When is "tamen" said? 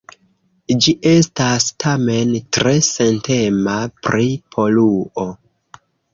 1.83-2.31